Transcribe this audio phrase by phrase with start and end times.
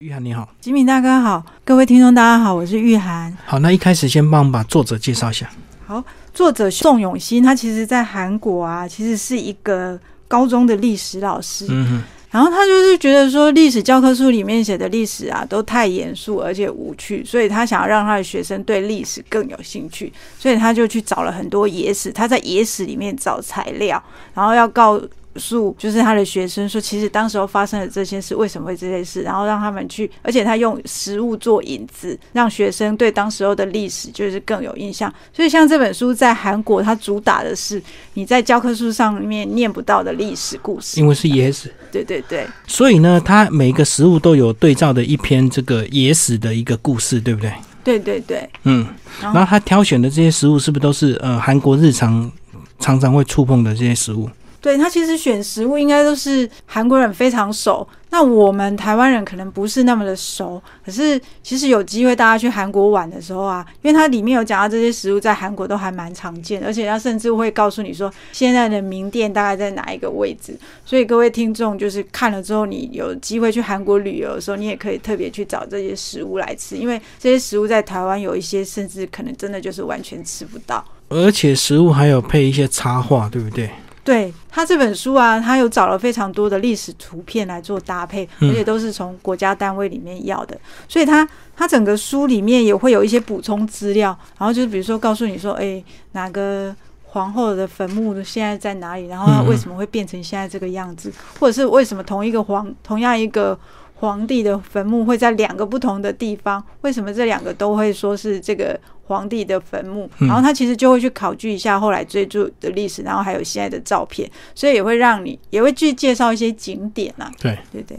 [0.00, 3.36] 玉涵你好，吉米大哥好，各位听众大家好，我是玉涵。
[3.44, 5.50] 好，那一开始先帮我们把作者介绍一下。
[5.84, 6.00] 好，
[6.32, 9.98] 作者宋永新，他其实在韩国啊，其实是一个
[10.28, 11.66] 高中的历史老师。
[11.68, 24.00] 嗯哼，然后他就是觉得说，历史教科书里面写的历史啊，都太严肃而且无趣，所以他想要让他的学生对历史更有兴趣，所以他就去找了很多野史，他在野史里面找材料，
[24.32, 25.00] 然后要告
[25.38, 35.12] 诉就是他的学生说，其实当时候发生的这些事为什么会这些事，然后让他们去，而且他用食物做引子，让学生对当时候的历史就是更有印象。
[35.32, 37.82] 所以像这本书在韩国，它主打的是
[38.14, 42.46] 你在教科书上面念不到的历史故事，因为是野史，对对对。
[42.66, 47.52] 所以呢，它每一个食物都有对照的一篇这个野史的一个故事，对不对？
[47.84, 48.86] 对对对，嗯，
[49.22, 52.30] 然后他挑选的这些食物是不是都是呃韩国日常
[52.78, 54.28] 常常会触碰的这些食物？
[54.68, 60.62] 对他其实选食物应该都是韩国人非常熟，那我们台湾人可能不是那么的熟。
[60.84, 70.54] 可是其实有机会大家去韩国玩的时候啊，因为它里面有讲到这些食物在韩国都还蛮常见，而且它甚至会告诉你说现在的名店大概在哪一个位置。
[70.84, 80.84] 所以各位听众就是看了之后，你有机会去韩国旅游的时候，你也可以特别去找这些食物来吃，因为这些食物在台湾有一些甚至可能真的就是完全吃不到。
[81.08, 83.70] 而且食物还有配一些插画，对不对？
[84.08, 103.58] 对他这本书啊，他有找了非常多的历史图片来做搭配，而且都是从国家单位里面要的，所以他他整个书里面也会有一些补充资料，然后就是比如说告诉你说，哎，哪个皇后的坟墓现在在哪里，然后为什么会变成现在这个样子，或者是为什么同一个皇同样一个
[103.98, 108.78] 皇帝的坟墓会在两个不同的地方，为什么这两个都会说是这个？
[109.08, 117.32] 皇帝的坟墓，然后他其实就会去考据一下后来追逐的历史，然后还有现在的照片，所以也会让你也会去介绍一些景点啊。
[117.40, 117.98] 对对对，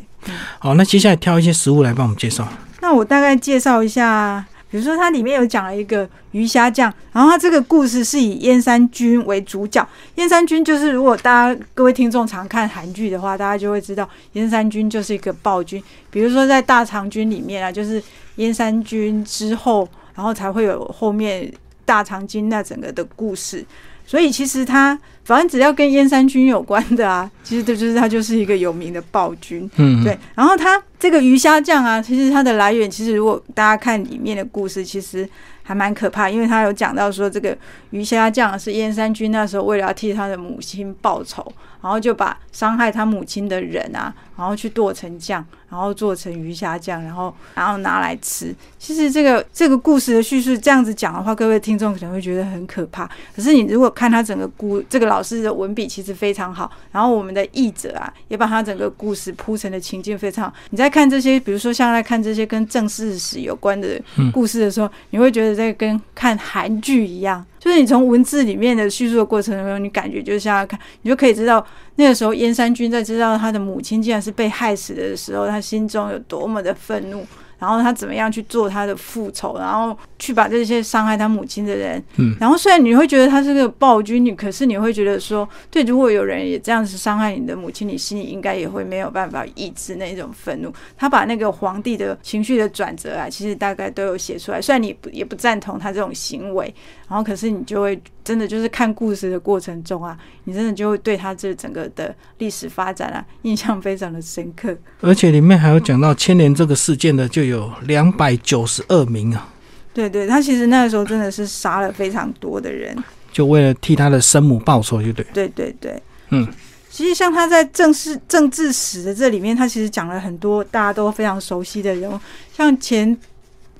[0.60, 2.48] 好，那接下来挑一些食物来帮我们介绍。
[2.82, 9.88] 那我大概介绍一下，比如说它里面有讲了一个鱼虾酱，然后它这个故事是以燕山君为主角。
[10.16, 15.84] 燕山君就是如果大家各位听众常看韩剧的话，大家就会知道燕山君就是一个暴君。
[16.10, 18.02] 比如说在大长君里面啊，就是
[18.36, 19.88] 燕山君之后。
[20.16, 21.50] 然后才会有后面
[21.86, 23.66] 大长今那整个的故事，
[24.10, 30.18] 所以其实他反正只要跟燕山君有关的啊， 其实这就是他就是一个有名的暴君，嗯，对。
[30.34, 35.30] 然后他这个鱼虾酱啊，其实它的来源，其实如果大家看里面的故事，其实
[35.62, 37.56] 还蛮可怕，因为他有讲到说这个
[37.92, 41.46] 鱼虾酱是燕山君那时候为了要替他的母亲报仇，
[41.82, 45.46] 然后就把伤害他母亲的人啊，然后去剁成酱。
[45.70, 48.52] 然后做成鱼虾酱，然后然后拿来吃。
[48.80, 53.08] 其实这个这个故事的叙述这样子讲的话，各位听众可能会觉得很可怕。
[53.36, 56.72] 可是你如果看他整个故，这个老师的文笔其实非常好。
[56.92, 60.54] 然后我们的译者啊，也把他整个故事铺成的情境非常好。
[60.72, 64.02] 你在看这些，比如说像在看这些跟正史史有关的
[64.34, 67.46] 故事的时候，你会觉得在跟看韩剧一样。
[67.60, 71.64] 就是你从文字里面的叙述的过程中，你感觉就像看，你就可以知道
[71.96, 77.26] 那个时候燕山君在知道他的母亲竟然是被害死的时候，他心中有多么的愤怒。
[77.60, 90.74] 然后他怎么样去做他的复仇，然后去把这些伤害他母亲的人，嗯，然后虽然你会觉得他是个暴君，你可是你会觉得说，对，如果有人也这样子伤害你的母亲，你心里应该也会没有办法抑制那种愤怒。
[90.98, 94.62] 他把那个皇帝的情绪的转折啊，其实大概都有写出来。
[94.62, 96.74] 虽然你不也不赞同他这种行为，
[97.10, 104.74] 然后可是你就会真的就是看故事的过程中啊，你真的就会对他这整个的历史发展啊，印象非常的深刻。
[105.02, 107.50] 而且里面还有讲到牵连这个事件的就。
[107.50, 109.50] 有两百九十二名啊！
[109.92, 112.96] 对对，他其实那个时候真的是杀了非常多的人，
[113.32, 115.26] 就为了替他的生母报仇，就对。
[115.34, 116.48] 对对对，嗯，
[116.92, 122.20] 其实像他在政治政治史的这里面，他其实讲了很多大家都非常熟悉的人物，
[122.56, 123.18] 像前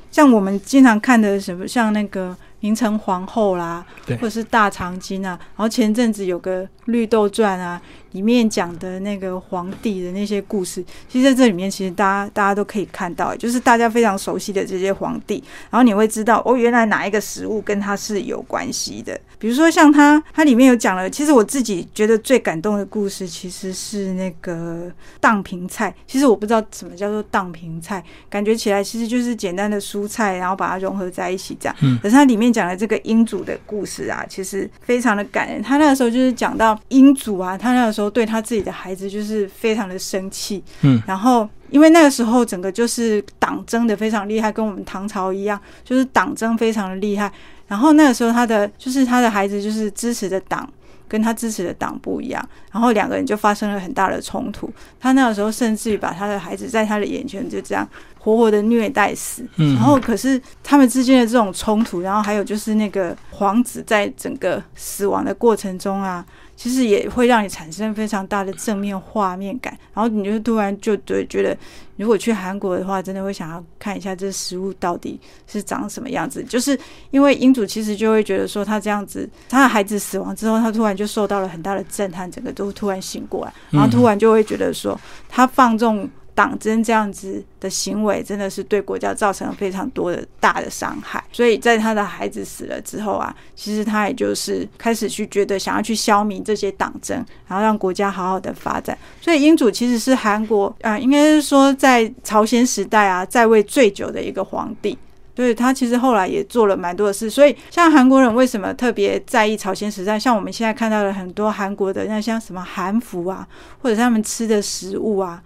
[0.10, 7.82] 像我们经常看的什么，像那个明成皇后啦，对，或者是大长今啊，然后前阵子有个绿豆传啊。
[8.14, 19.16] 里面讲的那个皇帝的那些故事，其实在这里面，其实大家大家都可以看到，就是大家非常熟悉的这些皇帝，然后你会知道哦，原来哪一个食物跟他是有关系的。
[19.38, 25.94] 比如说像他，他里面有讲了，其实我自己觉得最感动的故事，其实是那个荡平菜。
[26.08, 31.76] 其实我不知道什么叫做荡平菜，感觉起来其实就是简单的蔬菜，然后把它融合在一起这样。
[31.82, 32.00] 嗯。
[32.02, 35.62] 可是它里面讲的这个英祖的故事啊，其实非常的感人。
[35.62, 38.00] 他那个时候就是讲到英祖啊，他那个时候。
[38.00, 47.30] 时候对他自己的孩子就是非常的生气，嗯，然后因为那个时候整个就是党争的非常厉害，跟我们唐朝一样，就是党争非常的厉害。
[47.68, 50.66] 然后那个时候他的就是他的孩子就是支持的党，
[51.10, 54.72] 跟他支持的党不一样，然后两个人就发生了很大的冲突。
[55.00, 57.86] 他那个时候甚至于把他的孩子在他的眼前就这样
[58.20, 59.44] 活活的虐待死。
[59.58, 66.24] 嗯然后可是他们之间的这种冲突，然后还有就是那个皇子在整个死亡的过程中啊，
[66.60, 71.58] 其实也会让你产生非常大的正面画面感，然后你就突然就对觉得，
[71.96, 75.18] 如果去韩国的话，真的会想要看一下这食物到底
[75.48, 76.44] 是长什么样子。
[76.44, 76.78] 就是
[77.12, 86.10] 因为英主其实就会觉得说，他这样子，他的孩子死亡之后，他突然就受到了很大的震撼，整个都突然醒过来，然后突然就会觉得说，他放纵。
[86.40, 91.22] 党争这样子的行为，真的是对国家造成了非常多的大的伤害。
[91.34, 97.18] 所以在他的孩子死了之后啊，其实他也就是开始去觉得想要去消弭这些党争，
[97.50, 98.98] 然后让国家好好的发展。
[99.20, 104.98] 所以英主其实是韩国啊、应该是说在朝鲜时代啊在位最久的一个皇帝。
[105.36, 110.20] 所以他其实后来也做了蛮多的事，所以像韩国人为什么特别在意朝鲜时代？
[110.20, 113.48] 像我们现在看到的很多韩国的那像什么韩服啊，
[113.82, 115.42] 或者他们吃的食物啊，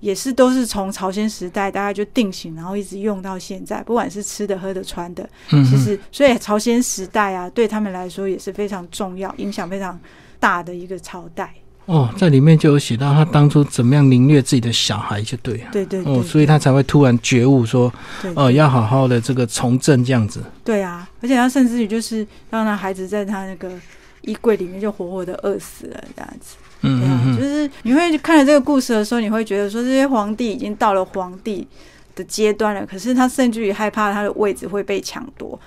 [0.00, 9.98] 也是都是从朝鲜时代大概就定型，然后一直用到现在，不管是吃的、喝的、穿的，嗯其实所以朝鲜时代啊，对他们来说也是非常重要、影响非常
[10.38, 11.54] 大的一个朝代。
[11.86, 15.64] 哦，在里面就有写到他当初怎么样凌虐自己的小孩，就对了。
[15.72, 17.92] 对对对，哦，所以他才会突然觉悟说，
[18.22, 20.40] 哦呃，要好好的这个从政这样子。
[20.64, 23.72] 对啊，而且他甚至于就是让他孩子在他那个
[24.22, 26.56] 衣柜里面就活活的饿死了这样子。
[26.82, 31.66] 嗯就是你会看了这个故事的时候，你会觉得说这些皇帝已经到了皇帝
[32.14, 35.58] 的阶段了，可是他甚至于害怕他的位置会被抢夺，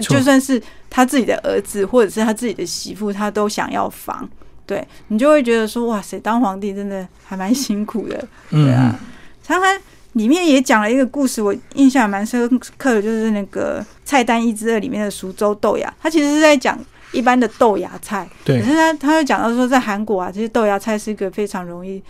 [0.00, 4.28] 就算是他自己的儿子或者是他自己的媳妇，他都想要防。
[4.64, 8.16] 对你就会觉得说，哇塞，当皇帝真的还蛮辛苦的。
[8.50, 8.98] 嗯对啊，
[9.42, 9.80] 常常
[10.12, 12.48] 里面也讲了一个故事，我印象蛮深
[12.78, 16.78] 刻的，就是那个菜单一之二里面的苏州豆芽，他其实是在讲
[17.12, 22.02] 一般的豆芽菜，对可是他他又讲到说，在韩国啊，其实豆芽菜是一个非常容易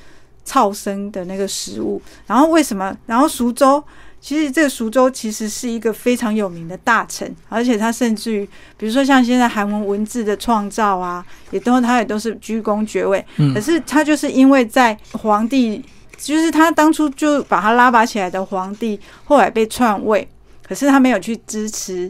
[0.44, 2.00] 超生的那个食物。
[2.26, 2.96] 然后为什么？
[3.06, 3.82] 然后苏州。
[4.24, 13.26] 其实这个苏州其实是一个非常有名的大臣，而且他甚至于，比如说像现在韩文文字的创造啊，也都他也都是居功爵位。
[13.38, 15.84] 嗯可是他就是因为在皇帝，
[16.16, 20.28] 就是他当初就把他拉拔起来的皇帝，后来被篡位，
[20.64, 22.08] 可是他没有去支持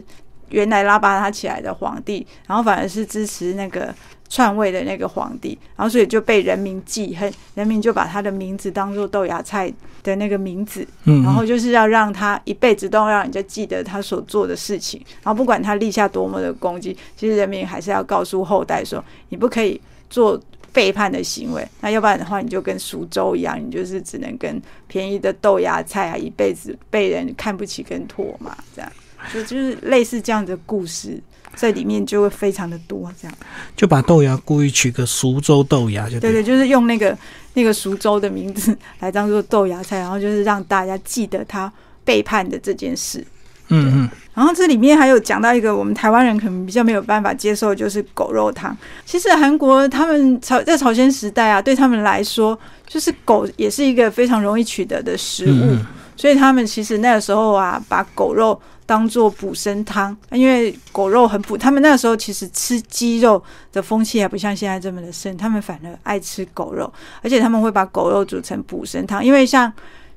[0.53, 3.93] 原来拉巴他起来的皇帝，然后反而是支持那个
[4.29, 9.71] 篡位的那个皇帝，然后所以就被人民记恨，人民就把他的名字当做豆芽菜
[10.03, 19.79] 的那个名字，嗯，然后就是要让他一辈子都要让人家记得他所做的事情，然后不管他立下多么的功绩，其实人民还是要告诉后代说，你不可以
[20.09, 20.39] 做
[20.71, 28.91] 背叛的行为，那要不然的话，你就跟苏州一样，你就是只能跟便宜的豆芽菜啊，一辈子被人看不起跟唾骂，这样，
[29.31, 31.21] 就就是类似这样的故事。
[31.55, 33.37] 在里面就会非常的多，这样
[33.75, 37.15] 就把豆芽故意取个苏州豆芽，就对对对，就是用那个
[37.53, 41.71] 那个苏州的名字来当做豆芽菜，然后就是让大家记得他
[42.03, 43.23] 背叛的这件事。
[43.67, 48.75] 嗯嗯，然后这里面还有讲到一个我们台湾人可能比较没有办法接受，就是狗肉汤。
[49.05, 55.77] 其实韩国他们朝在朝鲜时代啊，对他们来说，就是狗也是一个非常容易取得的食物，
[56.23, 61.57] 所以他们其实那个时候啊，把狗肉当做补身汤，因为狗肉很补。
[61.57, 63.43] 他们那个时候其实吃鸡肉
[63.73, 66.89] 的风气还不像现在这么的盛，他们反而爱吃狗肉，
[67.21, 69.69] 而且他们会把狗肉煮成补身汤，因为像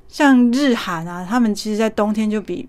[0.07, 2.65] 像日韩啊，他们其实在冬天就比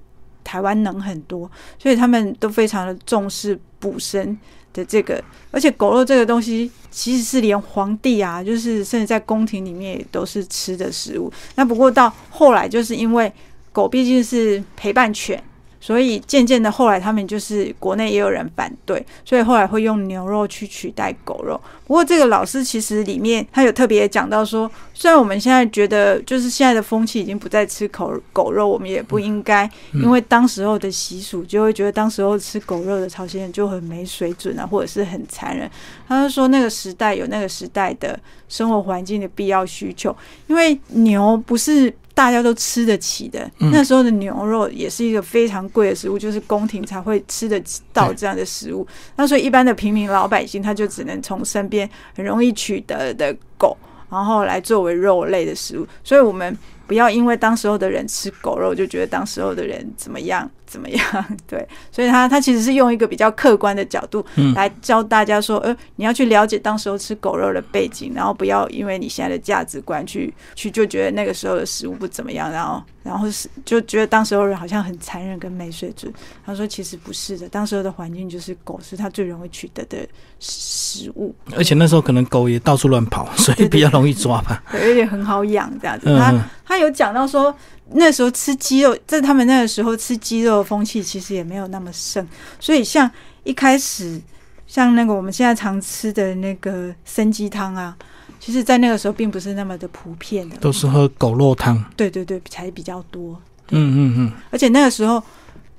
[0.49, 4.35] 台湾冷很多，所以他们都非常的重视补身
[4.73, 11.31] 的这个，而且狗肉这个东西其实是连皇帝啊，就是甚至在宫廷里面也都是吃的食物。
[11.57, 13.31] 那不过到后来，就是因为
[13.73, 15.43] 狗毕竟是陪伴犬，
[15.89, 21.59] 所以渐渐的后来他们就是国内也有人反对，所以后来会用牛肉去取代狗肉。
[21.87, 35.71] 不过这个老师其实里面他有特别讲到说，虽然我们现在觉得就是现在的风气已经不再吃狗狗肉，我们也不应该因为当时候的习俗就会觉得当时候吃狗肉的朝鲜人就很没水准啊，或者是很残忍。
[36.07, 40.15] 他就说那个时代有那个时代的生活环境的必要需求，
[40.49, 48.85] 因为牛不是大家都吃得起的，嗯那时候的牛肉也是一个非常贵的食物，就是宫廷才会吃得到这样的食物。
[49.15, 53.77] 那所以一般的平民老百姓他就只能从身边很容易取得的狗，
[54.11, 55.87] 然后来作为肉类的食物。
[56.03, 56.59] 所以我们
[56.89, 61.03] 不要因为当时候的人吃狗肉就觉得当时候的人怎么样怎么样。
[61.49, 76.13] 对，所以他他其实是用一个比较客观的角度来教大家说，呃，你要去了解当时候吃狗肉的背景，然后不要因为你现在的价值观去去就觉得那个时候的食物不怎么样，然后然后是就觉得当时候人好像很残忍跟没水准。
[76.45, 80.07] 他说其实不是的，当时候的环境就是狗是他最容易取得的
[80.39, 84.63] 食物，而且那时候可能狗也到处乱跑，所以比较容易抓吧。
[84.71, 86.07] 对，而且很好养这样子。
[86.19, 86.35] 他
[86.67, 87.55] 他有讲到说，
[87.93, 92.27] 那时候吃鸡肉，在他们那个时候吃鸡肉的风气其实也没有那么盛，
[92.61, 93.11] 所以像
[93.45, 94.21] 一开始
[94.67, 97.97] 像那个我们现在常吃的那个生鸡汤啊，
[98.41, 101.83] 其实在那个时候并不是那么的普遍的，都是喝狗肉汤。
[101.97, 103.41] 对对对，才比较多。
[103.71, 104.33] 嗯嗯嗯。
[104.51, 105.23] 而且那个时候，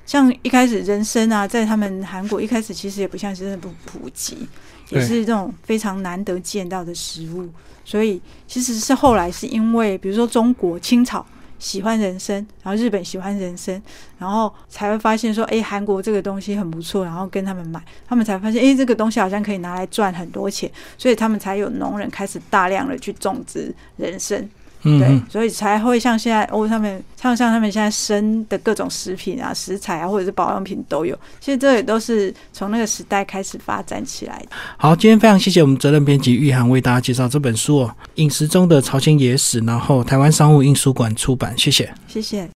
[0.06, 4.48] 像一开始人参啊，在他们韩国一开始其实也不像是不普及，
[4.90, 7.50] 也是这种非常难得见到的食物。
[7.86, 11.26] 所以其实是后来是因为，比如说中国清朝
[11.60, 13.80] 喜欢人参，然后日本喜欢人参，
[14.18, 24.50] 然后才会发现说，哎，韩国这个东西很不错，然后跟他们买，他们才发现，哎，这个东西好像可以拿来赚很多钱，所以他们才有农人开始大量的去种植人参。
[24.82, 31.18] 对，所以才会像现在欧上面，像像他们现在生的各种食品啊、食材啊，或者是保养品都有。
[31.42, 34.50] 其实这也都是从那个时代开始发展起来的。
[34.78, 42.48] 好，今天非常谢谢我们责任编辑玉涵为大家介绍这本书哦，《饮食中的朝鲜野史》，然后台湾商务印书馆出版，谢谢，谢谢。